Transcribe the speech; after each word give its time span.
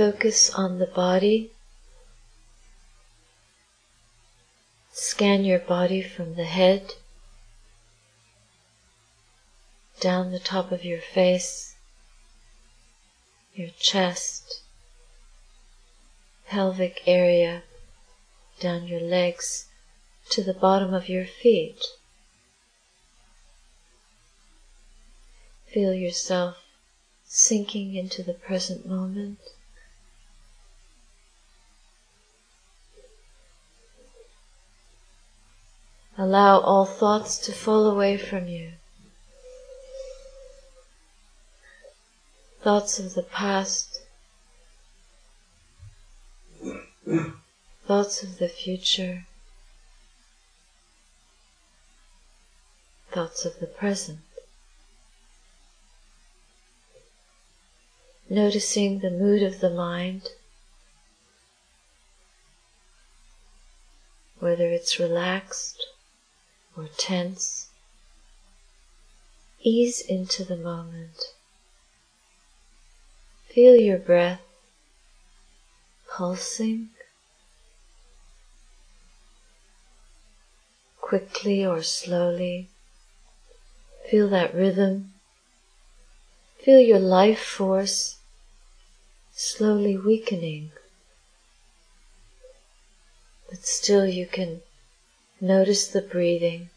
focus 0.00 0.48
on 0.54 0.78
the 0.78 0.86
body. 0.86 1.50
Scan 4.92 5.44
your 5.44 5.58
body 5.58 6.00
from 6.00 6.36
the 6.36 6.44
head 6.44 6.94
down 10.00 10.32
the 10.32 10.38
top 10.38 10.72
of 10.72 10.86
your 10.86 11.02
face, 11.02 11.76
your 13.52 13.68
chest, 13.78 14.62
pelvic 16.48 17.02
area, 17.06 17.62
down 18.58 18.86
your 18.86 19.02
legs 19.02 19.66
to 20.30 20.42
the 20.42 20.54
bottom 20.54 20.94
of 20.94 21.10
your 21.10 21.26
feet. 21.26 21.84
Feel 25.66 25.92
yourself 25.92 26.56
sinking 27.26 27.94
into 27.94 28.22
the 28.22 28.32
present 28.32 28.86
moment. 28.86 29.40
Allow 36.22 36.60
all 36.60 36.84
thoughts 36.84 37.38
to 37.46 37.50
fall 37.50 37.86
away 37.86 38.18
from 38.18 38.46
you. 38.46 38.72
Thoughts 42.60 42.98
of 42.98 43.14
the 43.14 43.22
past, 43.22 44.02
thoughts 47.86 48.22
of 48.22 48.38
the 48.38 48.48
future, 48.48 49.24
thoughts 53.10 53.46
of 53.46 53.58
the 53.58 53.66
present. 53.66 54.20
Noticing 58.28 58.98
the 58.98 59.08
mood 59.08 59.42
of 59.42 59.60
the 59.60 59.70
mind, 59.70 60.28
whether 64.38 64.70
it's 64.70 65.00
relaxed 65.00 65.86
or 66.76 66.88
tense, 66.96 67.68
ease 69.62 70.00
into 70.00 70.44
the 70.44 70.56
moment. 70.56 71.34
Feel 73.48 73.76
your 73.76 73.98
breath 73.98 74.40
pulsing 76.08 76.90
quickly 81.00 81.66
or 81.66 81.82
slowly. 81.82 82.68
Feel 84.08 84.28
that 84.28 84.54
rhythm. 84.54 85.12
Feel 86.64 86.78
your 86.78 87.00
life 87.00 87.40
force 87.40 88.18
slowly 89.32 89.96
weakening. 89.96 90.70
But 93.48 93.64
still 93.64 94.06
you 94.06 94.26
can 94.26 94.60
Notice 95.40 95.88
the 95.88 96.02
breathing 96.02 96.68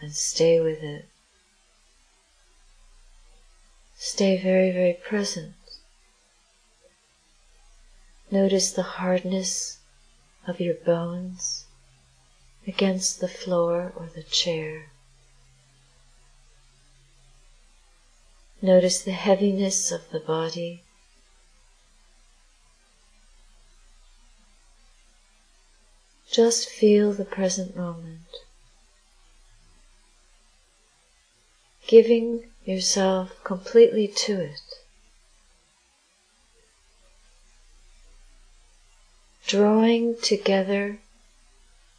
and 0.00 0.14
stay 0.14 0.60
with 0.60 0.82
it. 0.82 1.06
Stay 3.96 4.40
very, 4.40 4.70
very 4.70 4.94
present. 4.94 5.54
Notice 8.30 8.72
the 8.72 8.82
hardness 8.82 9.78
of 10.46 10.58
your 10.60 10.74
bones 10.74 11.66
against 12.66 13.20
the 13.20 13.28
floor 13.28 13.92
or 13.94 14.08
the 14.14 14.22
chair. 14.22 14.86
Notice 18.62 19.02
the 19.02 19.12
heaviness 19.12 19.92
of 19.92 20.10
the 20.10 20.20
body. 20.20 20.82
Just 26.30 26.68
feel 26.68 27.12
the 27.12 27.24
present 27.24 27.74
moment. 27.74 28.20
Giving 31.86 32.50
yourself 32.64 33.42
completely 33.44 34.06
to 34.08 34.40
it. 34.40 34.60
Drawing 39.46 40.20
together 40.20 40.98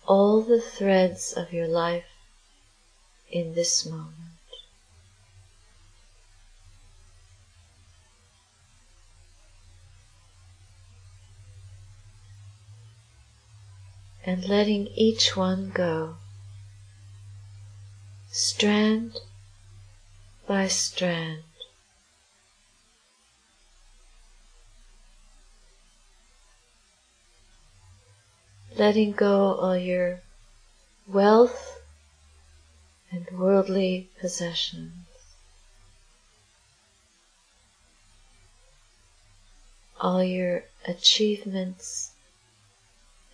all 0.08 0.42
the 0.42 0.62
threads 0.62 1.34
of 1.34 1.52
your 1.52 1.68
life 1.68 2.06
in 3.32 3.56
this 3.56 3.84
moment. 3.84 4.29
And 14.30 14.48
letting 14.48 14.86
each 14.94 15.36
one 15.36 15.72
go, 15.72 16.14
strand 18.30 19.18
by 20.48 20.68
strand. 20.68 21.42
Letting 28.78 29.14
go 29.14 29.56
all 29.56 29.76
your 29.76 30.20
wealth 31.08 31.82
and 33.12 33.26
worldly 33.32 34.10
possessions. 34.22 35.08
All 40.00 40.24
your 40.24 40.66
achievements 40.86 42.12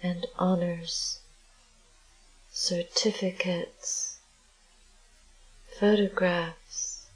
and 0.05 0.27
honors, 0.37 1.19
certificates, 2.51 4.19
photographs, 5.79 7.07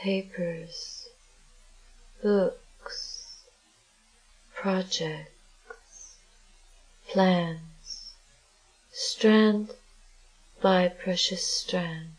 papers, 0.00 1.08
books, 2.22 3.42
projects, 4.54 6.14
plans, 7.08 8.12
strand 8.92 9.72
by 10.62 10.86
precious 10.86 11.44
strand. 11.44 12.12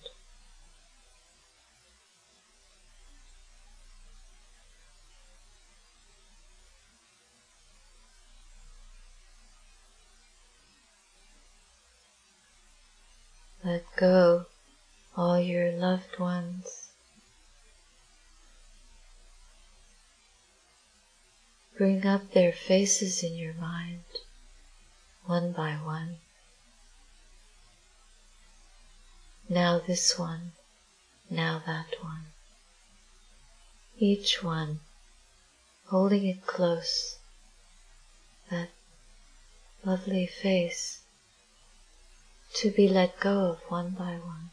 Let 13.67 13.86
go 13.97 14.45
all 15.15 15.39
your 15.39 15.71
loved 15.71 16.19
ones. 16.19 16.89
Bring 21.75 22.05
up 22.05 22.31
their 22.31 22.53
faces 22.53 23.23
in 23.23 23.35
your 23.35 23.53
mind, 23.55 24.03
one 25.25 25.51
by 25.51 25.73
one. 25.73 26.17
Now 29.49 29.79
this 29.79 30.17
one, 30.17 30.51
now 31.29 31.61
that 31.65 31.95
one. 32.01 32.27
Each 33.97 34.43
one 34.43 34.79
holding 35.87 36.27
it 36.27 36.45
close, 36.45 37.17
that 38.51 38.69
lovely 39.83 40.27
face 40.27 40.99
to 42.55 42.71
be 42.71 42.87
let 42.87 43.19
go 43.19 43.51
of 43.51 43.59
one 43.69 43.91
by 43.91 44.17
one. 44.17 44.49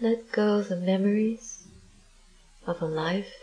Let 0.00 0.32
go 0.32 0.62
the 0.62 0.76
memories 0.76 1.68
of 2.66 2.80
a 2.80 2.86
life 2.86 3.34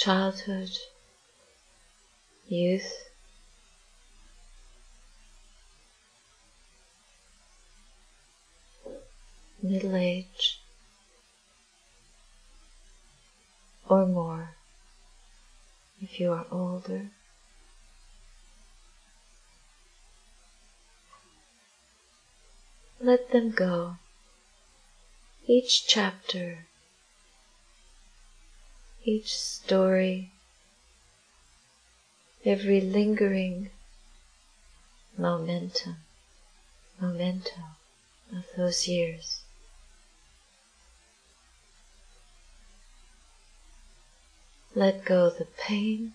childhood, 0.00 0.70
youth, 2.48 3.09
middle 9.62 9.96
age, 9.96 10.60
or 13.88 14.06
more 14.06 14.54
if 16.02 16.18
you 16.18 16.32
are 16.32 16.46
older. 16.50 17.10
Let 23.00 23.30
them 23.32 23.50
go, 23.50 23.96
each 25.46 25.86
chapter, 25.86 26.66
each 29.04 29.36
story, 29.36 30.30
every 32.44 32.80
lingering 32.80 33.70
momentum, 35.16 35.96
memento 37.00 37.76
of 38.32 38.44
those 38.56 38.86
years. 38.86 39.40
Let 44.80 45.04
go 45.04 45.28
the 45.28 45.44
pain, 45.44 46.14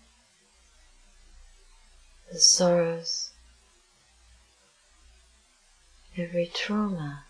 the 2.32 2.40
sorrows, 2.40 3.30
every 6.18 6.48
trauma. 6.48 7.26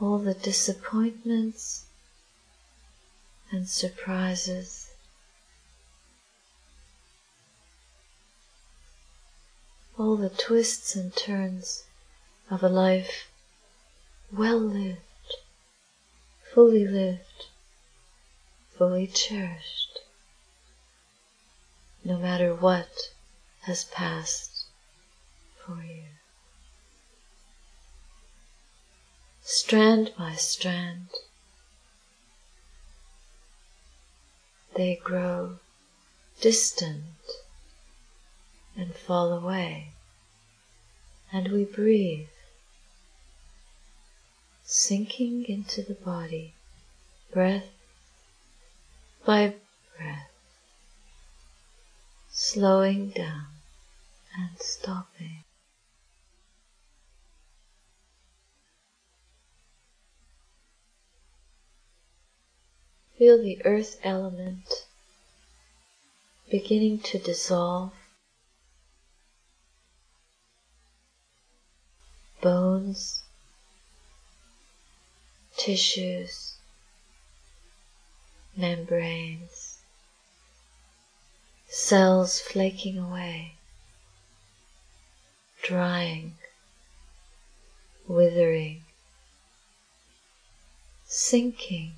All 0.00 0.16
the 0.16 0.32
disappointments 0.32 1.84
and 3.52 3.68
surprises. 3.68 4.87
All 9.98 10.16
the 10.16 10.30
twists 10.30 10.94
and 10.94 11.12
turns 11.12 11.82
of 12.48 12.62
a 12.62 12.68
life 12.68 13.28
well 14.30 14.56
lived, 14.56 15.00
fully 16.54 16.86
lived, 16.86 17.46
fully 18.76 19.08
cherished, 19.08 19.98
no 22.04 22.16
matter 22.16 22.54
what 22.54 23.10
has 23.62 23.82
passed 23.82 24.66
for 25.56 25.82
you. 25.82 26.04
Strand 29.42 30.12
by 30.16 30.36
strand, 30.36 31.08
they 34.76 34.94
grow 34.94 35.58
distant 36.40 37.02
and 38.78 38.94
fall 38.94 39.32
away, 39.32 39.88
and 41.32 41.48
we 41.48 41.64
breathe, 41.64 42.28
sinking 44.62 45.44
into 45.46 45.82
the 45.82 45.94
body, 45.94 46.54
breath 47.32 47.66
by 49.26 49.52
breath, 49.96 50.30
slowing 52.30 53.10
down 53.10 53.48
and 54.38 54.56
stopping. 54.60 55.42
Feel 63.18 63.42
the 63.42 63.60
earth 63.64 63.98
element 64.04 64.86
beginning 66.48 67.00
to 67.00 67.18
dissolve, 67.18 67.92
bones, 72.48 73.24
tissues, 75.58 76.54
membranes, 78.56 79.76
cells 81.66 82.40
flaking 82.40 82.96
away, 82.96 83.52
drying, 85.62 86.36
withering, 88.06 88.80
sinking. 91.04 91.92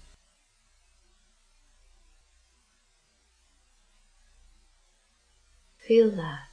Feel 5.78 6.10
that. 6.10 6.49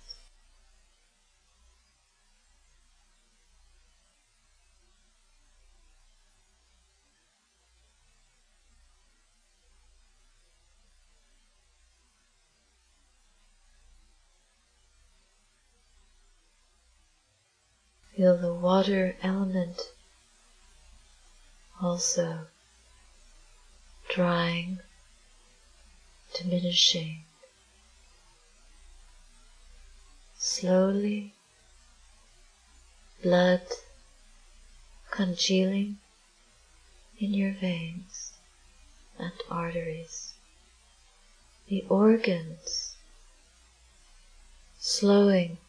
Feel 18.18 18.36
the 18.36 18.52
water 18.52 19.16
element 19.22 19.80
also 21.80 22.48
drying, 24.10 24.80
diminishing. 26.34 27.26
Slowly, 30.36 31.36
blood 33.22 33.62
congealing 35.12 36.00
in 37.20 37.36
your 37.36 37.52
veins 37.52 38.34
and 39.20 39.34
arteries. 39.48 40.34
The 41.68 41.86
organs 41.88 42.96
slowing 44.80 45.60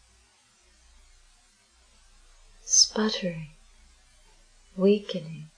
sputtering, 2.71 3.49
weakening, 4.77 5.49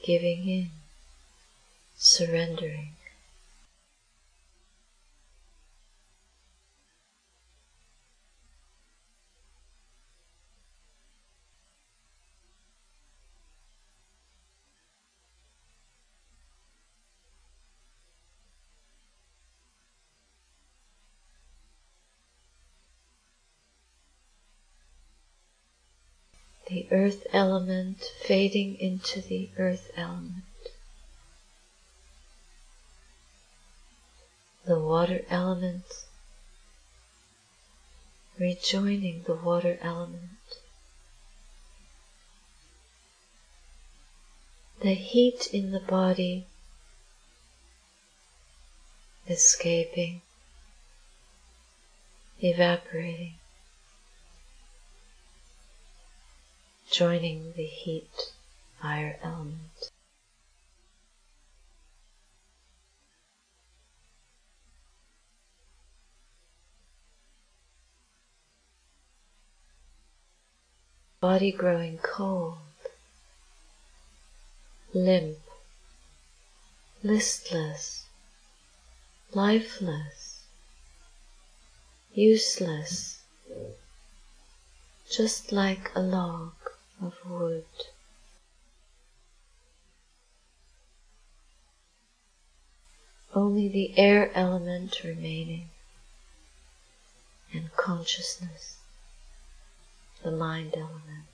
giving 0.00 0.48
in, 0.48 0.70
surrendering. 1.96 2.94
The 26.70 26.86
earth 26.92 27.26
element 27.32 28.00
fading 28.22 28.76
into 28.78 29.20
the 29.20 29.50
earth 29.58 29.90
element. 29.96 30.44
The 34.64 34.78
water 34.78 35.24
element 35.28 35.84
rejoining 38.38 39.24
the 39.24 39.34
water 39.34 39.78
element. 39.82 40.38
The 44.80 44.94
heat 44.94 45.52
in 45.52 45.72
the 45.72 45.80
body 45.80 46.46
escaping, 49.26 50.22
evaporating. 52.40 53.39
Joining 56.90 57.52
the 57.52 57.64
heat 57.64 58.10
fire 58.82 59.16
element. 59.22 59.90
Body 71.20 71.52
growing 71.52 71.98
cold, 71.98 72.56
limp, 74.92 75.36
listless, 77.04 78.06
lifeless, 79.32 80.44
useless, 82.14 83.22
just 85.08 85.52
like 85.52 85.90
a 85.94 86.00
log 86.00 86.52
of 87.02 87.14
wood. 87.26 87.64
Only 93.34 93.68
the 93.68 93.96
air 93.96 94.30
element 94.34 95.02
remaining 95.04 95.68
and 97.52 97.72
consciousness, 97.76 98.78
the 100.22 100.30
mind 100.30 100.74
element. 100.76 101.26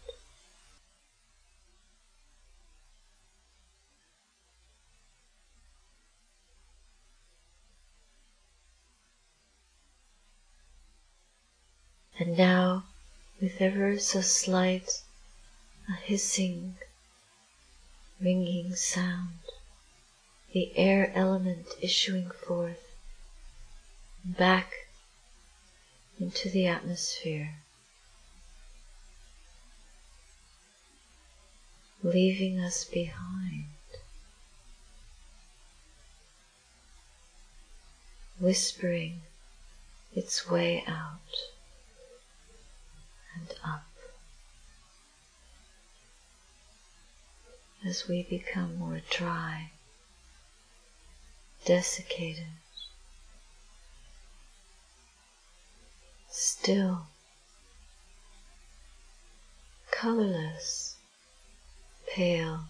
And 12.19 12.37
now, 12.37 12.85
with 13.41 13.61
ever 13.61 13.99
so 13.99 14.21
slight 14.23 15.03
a 15.89 15.93
hissing, 15.93 16.75
ringing 18.21 18.75
sound, 18.75 19.39
the 20.53 20.77
air 20.77 21.13
element 21.15 21.67
issuing 21.81 22.31
forth 22.31 22.95
back 24.25 24.73
into 26.19 26.49
the 26.49 26.67
atmosphere, 26.67 27.57
leaving 32.03 32.59
us 32.59 32.85
behind. 32.85 33.65
Whispering 38.39 39.23
its 40.15 40.47
way 40.47 40.85
out 40.87 41.21
and 43.35 43.55
up 43.65 43.87
as 47.87 48.09
we 48.09 48.23
become 48.25 48.77
more 48.79 49.01
dry, 49.11 49.71
desiccated, 51.65 52.47
still, 56.29 57.07
colorless, 59.91 60.97
pale. 62.09 62.65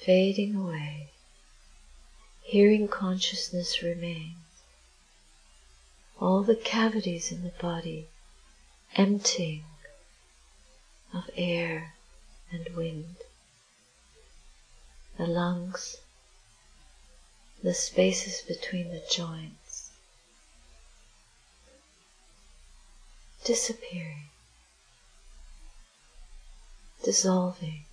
Fading 0.00 0.56
away, 0.56 1.10
hearing 2.50 2.88
consciousness 2.88 3.80
remains. 3.80 4.34
All 6.18 6.42
the 6.42 6.56
cavities 6.56 7.30
in 7.30 7.44
the 7.44 7.52
body 7.62 8.08
emptying 8.96 9.62
of 11.14 11.30
air 11.36 11.94
and 12.50 12.68
wind, 12.74 13.14
the 15.16 15.28
lungs, 15.28 15.98
the 17.62 17.72
spaces 17.72 18.42
between 18.42 18.90
the 18.90 19.02
joints, 19.08 19.90
disappearing, 23.44 24.30
dissolving. 27.04 27.84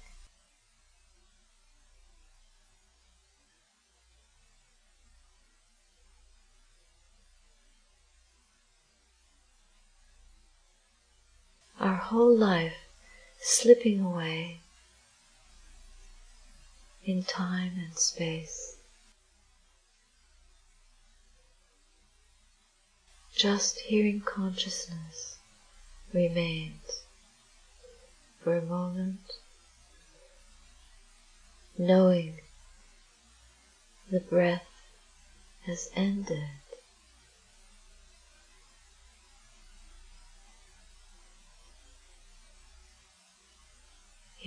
Our 11.79 11.95
whole 12.07 12.37
life 12.37 12.87
slipping 13.41 13.99
away 13.99 14.61
in 17.03 17.21
time 17.21 17.73
and 17.75 17.97
space. 17.97 18.77
Just 23.35 23.79
hearing 23.79 24.21
consciousness 24.21 25.35
remains 26.13 27.03
for 28.41 28.55
a 28.55 28.61
moment, 28.61 29.33
knowing 31.77 32.39
the 34.09 34.21
breath 34.21 34.69
has 35.65 35.89
ended. 35.93 36.66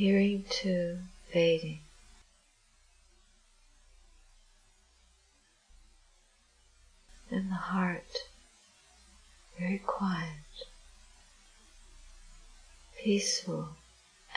Hearing 0.01 0.43
too 0.49 0.97
fading. 1.31 1.79
And 7.31 7.51
the 7.51 7.55
heart 7.55 8.17
very 9.59 9.77
quiet, 9.77 10.65
peaceful, 12.99 13.77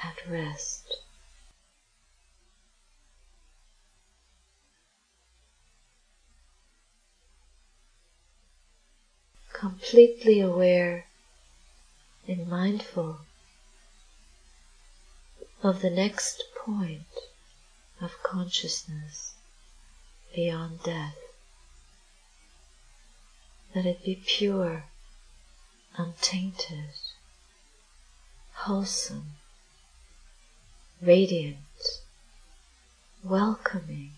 at 0.03 0.29
rest. 0.29 0.97
Completely 9.53 10.41
aware 10.41 11.05
and 12.27 12.49
mindful 12.49 13.19
of 15.63 15.81
the 15.81 15.89
next 15.89 16.43
point 16.65 17.07
of 18.01 18.11
consciousness 18.21 19.33
beyond 20.35 20.83
death. 20.83 21.15
Let 23.73 23.85
it 23.85 24.03
be 24.03 24.21
pure, 24.25 24.83
untainted, 25.95 26.89
wholesome, 28.53 29.35
radiant, 31.01 31.57
welcoming, 33.23 34.11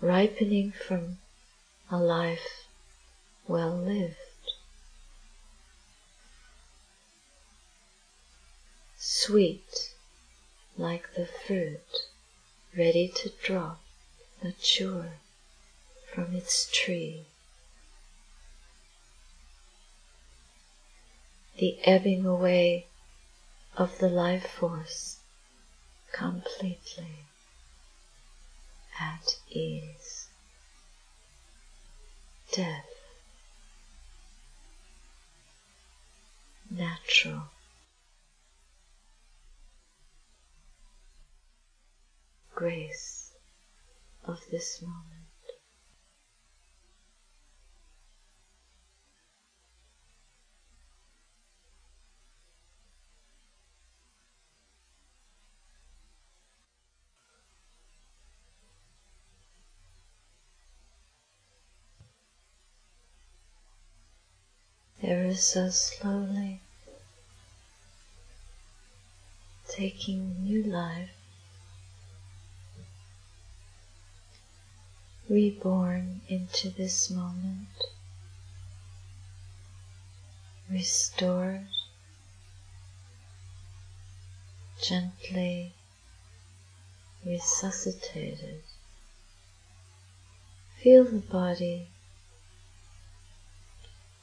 ripening 0.00 0.72
from 0.72 1.18
a 1.90 1.98
life 1.98 2.64
well 3.46 3.76
lived. 3.76 4.23
Sweet 9.26 9.94
like 10.76 11.14
the 11.14 11.24
fruit 11.24 12.08
ready 12.76 13.08
to 13.08 13.30
drop 13.42 13.80
mature 14.42 15.12
from 16.12 16.36
its 16.36 16.68
tree. 16.70 17.24
The 21.56 21.78
ebbing 21.84 22.26
away 22.26 22.86
of 23.78 23.96
the 23.98 24.10
life 24.10 24.46
force 24.46 25.20
completely 26.12 27.24
at 29.00 29.38
ease. 29.48 30.28
Death. 32.52 32.90
Natural. 36.70 37.53
Grace 42.64 43.34
of 44.24 44.40
this 44.50 44.80
moment. 44.80 45.04
So 65.36 65.68
slowly 65.68 66.60
taking 69.68 70.42
new 70.42 70.62
life 70.62 71.23
reborn 75.28 76.20
into 76.28 76.68
this 76.70 77.10
moment, 77.10 77.68
restored, 80.70 81.66
gently 84.80 85.72
resuscitated. 87.24 88.62
Feel 90.76 91.04
the 91.04 91.20
body, 91.20 91.88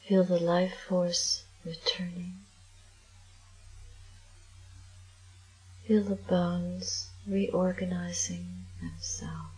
feel 0.07 0.23
the 0.23 0.39
life 0.39 0.77
force 0.87 1.43
returning. 1.65 2.45
Feel 5.87 6.03
the 6.03 6.15
bones 6.15 7.09
reorganizing 7.27 8.65
themselves. 8.79 9.50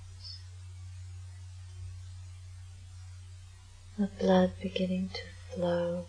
The 3.97 4.07
blood 4.19 4.51
beginning 4.59 5.07
to 5.09 5.21
flow 5.53 6.05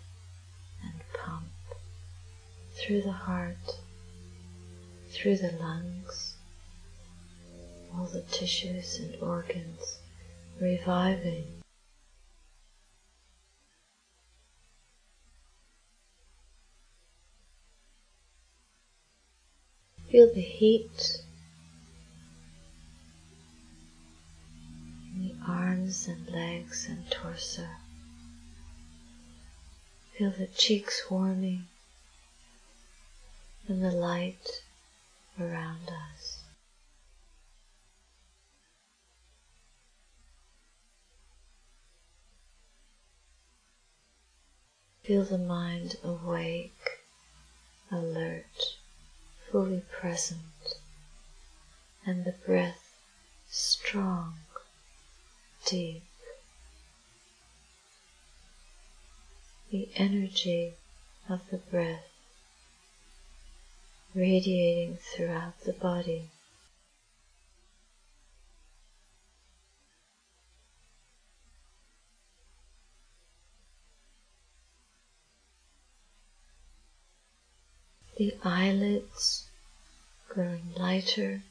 and 0.83 1.01
pump. 1.13 1.45
through 2.73 3.01
the 3.01 3.11
heart, 3.11 3.79
through 5.09 5.37
the 5.37 5.51
lungs, 5.59 6.35
all 7.93 8.05
the 8.05 8.21
tissues 8.23 8.99
and 8.99 9.15
organs 9.21 9.99
reviving. 10.59 11.45
Feel 20.09 20.33
the 20.33 20.41
heat 20.41 21.24
the 25.15 25.33
arms 25.47 26.07
and 26.07 26.29
legs 26.29 26.87
and 26.89 27.09
torso. 27.09 27.67
Feel 30.17 30.31
the 30.31 30.47
cheeks 30.47 31.03
warming 31.09 31.67
and 33.67 33.83
the 33.83 33.91
light 33.91 34.61
around 35.39 35.89
us. 35.89 36.43
Feel 45.03 45.23
the 45.23 45.37
mind 45.37 45.97
awake, 46.03 47.01
alert, 47.91 48.75
fully 49.51 49.83
present, 49.99 50.39
and 52.05 52.25
the 52.25 52.33
breath 52.45 52.97
strong, 53.47 54.33
deep. 55.65 56.03
The 59.71 59.89
energy 59.95 60.75
of 61.27 61.41
the 61.49 61.57
breath 61.57 62.05
radiating 64.13 64.97
throughout 64.97 65.59
the 65.65 65.73
body. 65.73 66.29
The 78.17 78.33
eyelids 78.45 79.47
growing 80.29 80.73
lighter, 80.77 81.43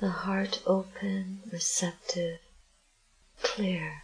the 0.00 0.10
heart 0.10 0.60
open, 0.66 1.40
receptive, 1.50 2.40
clear. 3.42 4.02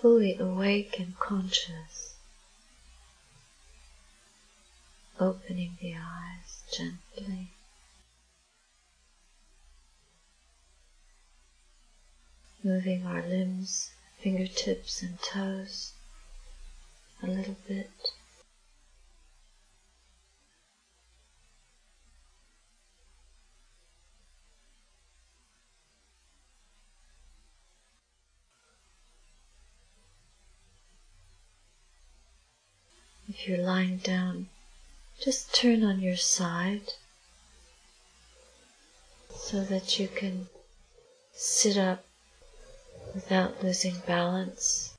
fully 0.00 0.36
awake 0.38 1.00
and 1.00 1.18
conscious, 1.18 2.14
opening 5.18 5.76
the 5.80 5.92
eyes 5.94 6.62
gently. 6.72 7.48
Moving 12.62 13.04
our 13.04 13.22
limbs, 13.26 13.90
fingertips 14.20 15.02
and 15.02 15.20
toes 15.22 15.92
a 17.22 17.26
little 17.26 17.56
bit. 17.68 17.90
If 33.28 33.46
you're 33.46 33.58
lying 33.58 33.98
down, 33.98 34.48
just 35.20 35.54
turn 35.54 35.84
on 35.84 36.00
your 36.00 36.16
side 36.16 36.94
so 39.36 39.62
that 39.64 39.98
you 39.98 40.08
can 40.08 40.48
sit 41.32 41.76
up 41.76 42.07
without 43.18 43.64
losing 43.64 43.96
balance. 44.06 44.94